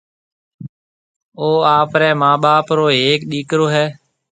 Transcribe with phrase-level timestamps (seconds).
[1.39, 1.47] او
[1.79, 3.85] آپرَي مان ٻاپ رو ھيَََڪ ڏيڪرو ھيََََ